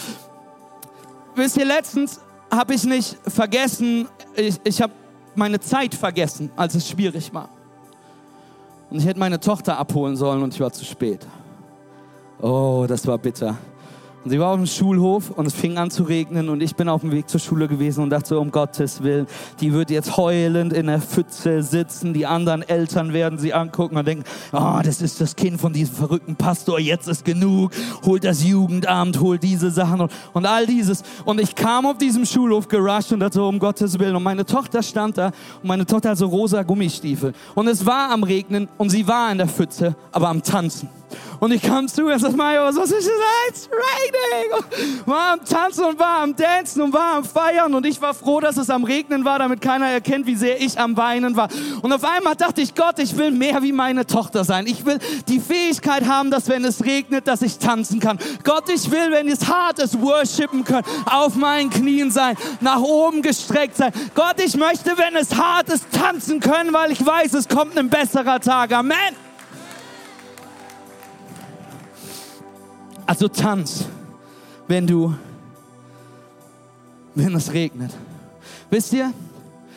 [1.35, 2.21] wisst ihr, letztens
[2.51, 4.93] habe ich nicht vergessen, ich, ich habe
[5.35, 7.49] meine Zeit vergessen, als es schwierig war.
[8.91, 11.27] Und ich hätte meine Tochter abholen sollen und ich war zu spät.
[12.41, 13.57] Oh, das war bitter.
[14.25, 16.89] Und sie war auf dem Schulhof und es fing an zu regnen und ich bin
[16.89, 19.27] auf dem Weg zur Schule gewesen und dachte um Gottes Willen,
[19.61, 24.09] die wird jetzt heulend in der Pfütze sitzen, die anderen Eltern werden sie angucken und
[24.09, 27.73] denken, oh, das ist das Kind von diesem verrückten Pastor, jetzt ist genug,
[28.07, 31.03] holt das Jugendamt, holt diese Sachen und, und all dieses.
[31.27, 34.17] Und ich kam auf diesem Schulhof gerusht und dachte um Gottes Willen.
[34.17, 35.33] Und meine Tochter stand da
[35.63, 37.35] und meine Tochter hat so rosa Gummistiefel.
[37.55, 40.89] Und es war am Regnen und sie war in der Pfütze, aber am Tanzen.
[41.41, 43.69] Und ich kam zu und sagte, Mario, was ist das?
[43.71, 45.05] Raining.
[45.07, 47.75] War am Tanzen und war am Dancen und war am Feiern.
[47.75, 50.79] Und ich war froh, dass es am Regnen war, damit keiner erkennt, wie sehr ich
[50.79, 51.49] am Weinen war.
[51.83, 54.67] Und auf einmal dachte ich, Gott, ich will mehr wie meine Tochter sein.
[54.67, 54.99] Ich will
[55.29, 58.19] die Fähigkeit haben, dass wenn es regnet, dass ich tanzen kann.
[58.43, 63.23] Gott, ich will, wenn es hart ist, worshipen können, auf meinen Knien sein, nach oben
[63.23, 63.93] gestreckt sein.
[64.15, 67.89] Gott, ich möchte, wenn es hart ist, tanzen können, weil ich weiß, es kommt ein
[67.89, 68.73] besserer Tag.
[68.73, 69.34] Amen.
[73.07, 73.87] Also tanz,
[74.67, 75.15] wenn du,
[77.15, 77.93] wenn es regnet.
[78.71, 79.13] Wisst ihr,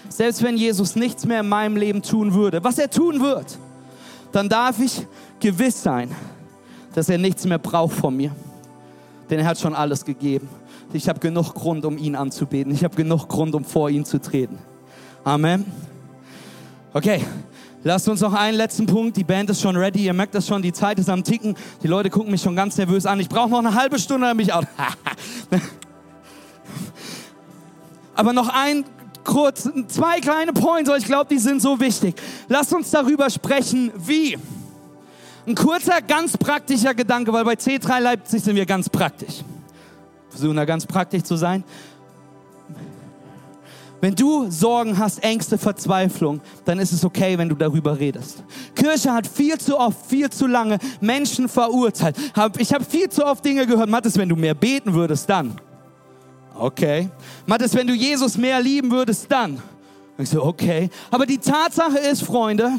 [0.09, 3.57] selbst wenn Jesus nichts mehr in meinem Leben tun würde, was er tun wird,
[4.31, 5.05] dann darf ich
[5.39, 6.09] gewiss sein,
[6.93, 8.31] dass er nichts mehr braucht von mir.
[9.29, 10.47] Denn er hat schon alles gegeben.
[10.93, 12.73] Ich habe genug Grund, um ihn anzubeten.
[12.73, 14.57] Ich habe genug Grund, um vor ihn zu treten.
[15.23, 15.65] Amen.
[16.93, 17.21] Okay,
[17.87, 19.15] Lasst uns noch einen letzten Punkt.
[19.15, 20.03] Die Band ist schon ready.
[20.03, 20.61] Ihr merkt das schon.
[20.61, 21.55] Die Zeit ist am Ticken.
[21.81, 23.17] Die Leute gucken mich schon ganz nervös an.
[23.21, 24.63] Ich brauche noch eine halbe Stunde, damit ich auch.
[28.13, 28.83] Aber noch ein
[29.23, 32.15] kurz, zwei kleine Points, ich glaube, die sind so wichtig.
[32.49, 34.37] Lasst uns darüber sprechen, wie.
[35.47, 39.45] Ein kurzer, ganz praktischer Gedanke, weil bei C3 Leipzig sind wir ganz praktisch.
[40.29, 41.63] Versuchen da ganz praktisch zu sein.
[43.99, 48.43] Wenn du Sorgen hast, Ängste, Verzweiflung, dann ist es okay, wenn du darüber redest.
[48.75, 52.15] Kirche hat viel zu oft, viel zu lange Menschen verurteilt.
[52.59, 53.89] Ich habe viel zu oft Dinge gehört.
[53.89, 55.59] Mathis, wenn du mehr beten würdest, dann.
[56.53, 57.09] Okay.
[57.45, 59.61] Mathis, wenn du Jesus mehr lieben würdest, dann.
[60.19, 60.89] Ich so, okay.
[61.11, 62.73] Aber die Tatsache ist, Freunde,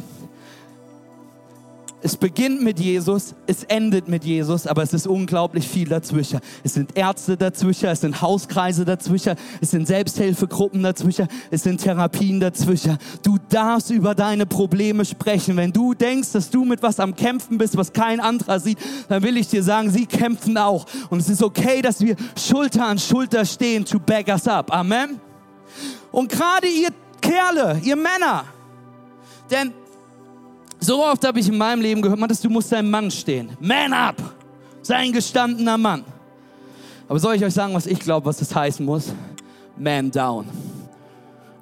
[2.00, 6.38] es beginnt mit Jesus, es endet mit Jesus, aber es ist unglaublich viel dazwischen.
[6.62, 12.38] Es sind Ärzte dazwischen, es sind Hauskreise dazwischen, es sind Selbsthilfegruppen dazwischen, es sind Therapien
[12.38, 12.98] dazwischen.
[13.24, 15.56] Du darfst über deine Probleme sprechen.
[15.56, 19.24] Wenn du denkst, dass du mit was am Kämpfen bist, was kein anderer sieht, dann
[19.24, 20.86] will ich dir sagen, sie kämpfen auch.
[21.10, 24.72] Und es ist okay, dass wir Schulter an Schulter stehen to back us up.
[24.72, 25.20] Amen.
[26.12, 28.44] Und gerade ihr Kerle, ihr Männer,
[29.50, 29.72] denn
[30.80, 33.56] so oft habe ich in meinem Leben gehört, Matthias, du musst dein Mann stehen.
[33.60, 34.16] Man up!
[34.82, 36.04] Sei ein gestandener Mann.
[37.08, 39.12] Aber soll ich euch sagen, was ich glaube, was das heißen muss?
[39.76, 40.46] Man down.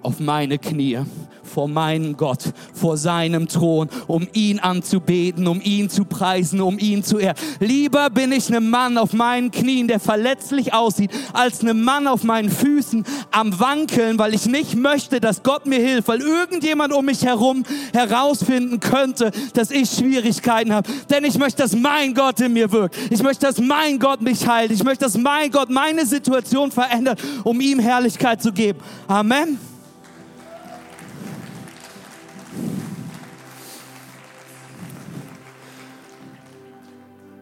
[0.02, 1.00] Auf meine Knie
[1.46, 7.02] vor meinem Gott, vor seinem Thron, um ihn anzubeten, um ihn zu preisen, um ihn
[7.02, 7.36] zu ehren.
[7.60, 12.24] Lieber bin ich ein Mann auf meinen Knien, der verletzlich aussieht, als ein Mann auf
[12.24, 17.04] meinen Füßen am Wankeln, weil ich nicht möchte, dass Gott mir hilft, weil irgendjemand um
[17.04, 20.88] mich herum herausfinden könnte, dass ich Schwierigkeiten habe.
[21.10, 22.96] Denn ich möchte, dass mein Gott in mir wirkt.
[23.10, 24.70] Ich möchte, dass mein Gott mich heilt.
[24.70, 28.80] Ich möchte, dass mein Gott meine Situation verändert, um ihm Herrlichkeit zu geben.
[29.06, 29.75] Amen.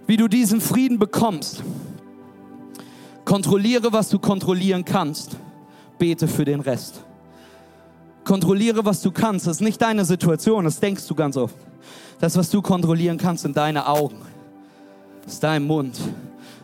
[0.07, 1.63] Wie du diesen Frieden bekommst.
[3.25, 5.37] Kontrolliere, was du kontrollieren kannst.
[5.99, 7.03] Bete für den Rest.
[8.25, 9.47] Kontrolliere, was du kannst.
[9.47, 11.57] Das ist nicht deine Situation, das denkst du ganz oft.
[12.21, 14.17] Das, was du kontrollieren kannst, sind deine Augen.
[15.27, 15.99] Ist dein Mund.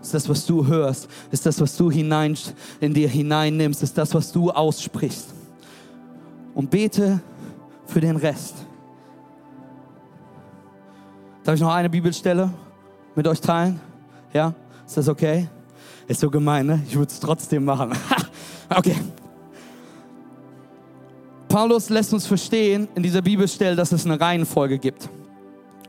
[0.03, 1.09] Ist das, was du hörst.
[1.31, 2.37] Ist das, was du hinein,
[2.81, 3.83] in dir hineinnimmst.
[3.83, 5.35] Ist das, was du aussprichst.
[6.55, 7.20] Und bete
[7.87, 8.55] für den Rest.
[11.44, 12.50] Darf ich noch eine Bibelstelle
[13.14, 13.81] mit euch teilen?
[14.33, 14.55] Ja?
[14.87, 15.49] Ist das okay?
[16.09, 16.83] Ist so gemein, ne?
[16.87, 17.92] Ich würde es trotzdem machen.
[18.77, 18.96] okay.
[21.49, 25.09] Paulus lässt uns verstehen in dieser Bibelstelle, dass es eine Reihenfolge gibt.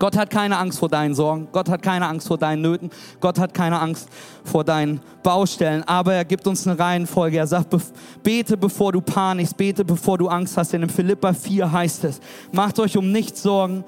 [0.01, 1.47] Gott hat keine Angst vor deinen Sorgen.
[1.51, 2.89] Gott hat keine Angst vor deinen Nöten.
[3.19, 4.10] Gott hat keine Angst
[4.43, 5.84] vor deinen Baustellen.
[5.88, 7.38] Aber er gibt uns eine Reihenfolge.
[7.38, 7.75] Er sagt,
[8.23, 10.73] bete bevor du panikst, bete bevor du Angst hast.
[10.73, 12.19] Denn in Philippa 4 heißt es,
[12.51, 13.84] macht euch um nichts Sorgen,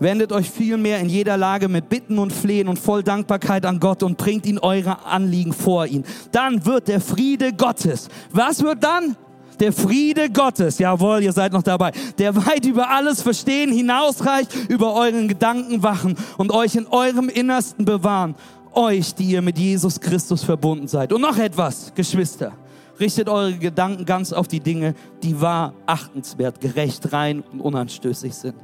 [0.00, 4.02] Wendet euch vielmehr in jeder Lage mit Bitten und Flehen und voll Dankbarkeit an Gott
[4.02, 6.04] und bringt ihn eure Anliegen vor ihn.
[6.32, 8.08] Dann wird der Friede Gottes.
[8.32, 9.16] Was wird dann?
[9.60, 14.94] Der Friede Gottes, jawohl, ihr seid noch dabei, der weit über alles Verstehen hinausreicht, über
[14.94, 18.34] euren Gedanken wachen und euch in eurem Innersten bewahren.
[18.72, 21.12] Euch, die ihr mit Jesus Christus verbunden seid.
[21.12, 22.52] Und noch etwas, Geschwister.
[22.98, 28.56] Richtet eure Gedanken ganz auf die Dinge, die wahr, achtenswert, gerecht, rein und unanstößig sind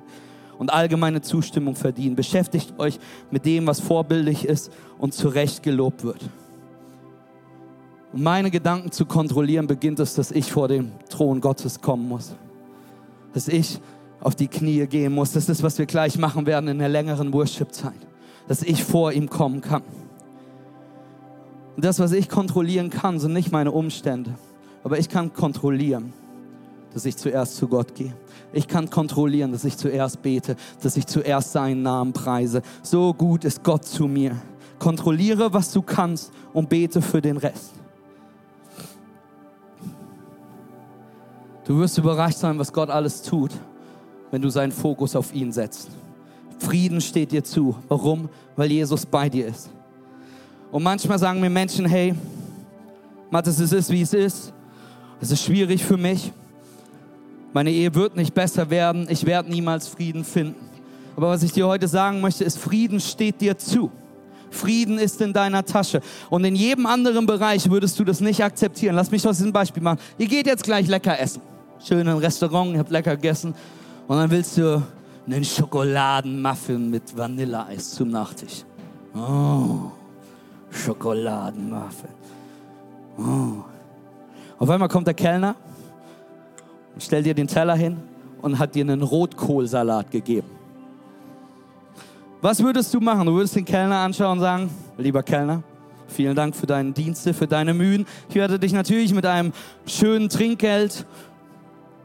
[0.61, 2.15] und allgemeine Zustimmung verdienen.
[2.15, 6.21] Beschäftigt euch mit dem, was vorbildlich ist und zu Recht gelobt wird.
[8.13, 12.35] um meine Gedanken zu kontrollieren, beginnt es, dass ich vor den Thron Gottes kommen muss.
[13.33, 13.81] Dass ich
[14.21, 15.33] auf die Knie gehen muss.
[15.33, 18.07] Das ist, was wir gleich machen werden in der längeren Worship-Zeit.
[18.47, 19.83] Dass ich vor ihm kommen kann.
[21.75, 24.35] Und das, was ich kontrollieren kann, sind nicht meine Umstände.
[24.85, 26.13] Aber ich kann kontrollieren,
[26.93, 28.13] dass ich zuerst zu Gott gehe.
[28.53, 32.63] Ich kann kontrollieren, dass ich zuerst bete, dass ich zuerst seinen Namen preise.
[32.83, 34.37] So gut ist Gott zu mir.
[34.79, 37.73] Kontrolliere, was du kannst und bete für den Rest.
[41.65, 43.53] Du wirst überrascht sein, was Gott alles tut,
[44.31, 45.89] wenn du seinen Fokus auf ihn setzt.
[46.59, 47.77] Frieden steht dir zu.
[47.89, 48.29] Warum?
[48.57, 49.71] Weil Jesus bei dir ist.
[50.73, 52.15] Und manchmal sagen mir Menschen, hey,
[53.31, 54.53] Mathis, es ist, wie es ist.
[55.21, 56.33] Es ist schwierig für mich.
[57.53, 59.07] Meine Ehe wird nicht besser werden.
[59.11, 60.69] Ich werde niemals Frieden finden.
[61.17, 63.91] Aber was ich dir heute sagen möchte, ist, Frieden steht dir zu.
[64.51, 66.01] Frieden ist in deiner Tasche.
[66.29, 68.95] Und in jedem anderen Bereich würdest du das nicht akzeptieren.
[68.95, 69.99] Lass mich aus diesem Beispiel machen.
[70.19, 71.43] Ihr geht jetzt gleich lecker essen.
[71.83, 73.55] Schön in ein Restaurant, ihr habt lecker gegessen.
[74.07, 74.83] Und dann willst du
[75.27, 78.65] einen Schokoladenmuffin mit Vanilleeis zum Nachtisch.
[79.15, 79.91] Oh,
[80.71, 82.11] Schokoladenmuffin.
[83.19, 83.65] Oh.
[84.59, 85.55] Auf einmal kommt der Kellner
[87.01, 87.97] stellt dir den Teller hin
[88.43, 90.49] und hat dir einen Rotkohlsalat gegeben.
[92.41, 93.27] Was würdest du machen?
[93.27, 95.63] Du würdest den Kellner anschauen und sagen, lieber Kellner,
[96.09, 98.07] vielen Dank für deine Dienste, für deine Mühen.
[98.29, 99.53] Ich werde dich natürlich mit einem
[99.87, 101.05] schönen Trinkgeld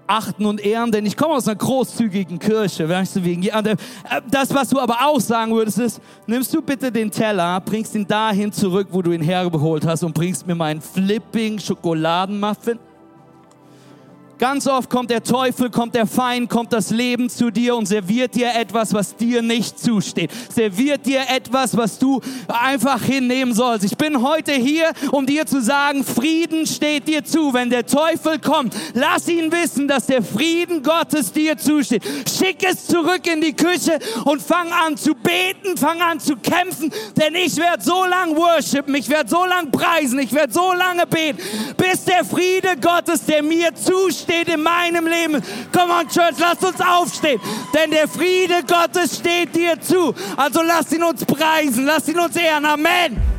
[0.08, 2.84] achten und ehren, denn ich komme aus einer großzügigen Kirche.
[2.84, 3.76] Äh,
[4.30, 8.06] das, was du aber auch sagen würdest, ist, nimmst du bitte den Teller, bringst ihn
[8.06, 12.78] dahin zurück, wo du ihn hergeholt hast und bringst mir meinen flipping Schokoladenmuffin?
[14.38, 18.36] Ganz oft kommt der Teufel, kommt der Feind, kommt das Leben zu dir und serviert
[18.36, 20.30] dir etwas, was dir nicht zusteht.
[20.54, 22.20] Serviert dir etwas, was du
[22.50, 23.86] einfach hinnehmen sollst.
[23.86, 27.54] Ich bin heute hier, um dir zu sagen, Frieden steht dir zu.
[27.54, 32.04] Wenn der Teufel kommt, lass ihn wissen, dass der Frieden Gottes dir zusteht.
[32.28, 36.92] Schick es zurück in die Küche und fang an zu beten, fang an zu kämpfen,
[37.16, 41.08] denn ich werde so lange worshipen, ich werde so lange preisen, ich werde so lange
[41.08, 41.42] beten,
[41.78, 45.42] bis der Friede Gottes, der mir zusteht, steht in meinem Leben.
[45.72, 47.40] Come on, Church, lasst uns aufstehen.
[47.74, 50.14] Denn der Friede Gottes steht dir zu.
[50.36, 52.66] Also lasst ihn uns preisen, lasst ihn uns ehren.
[52.66, 53.35] Amen.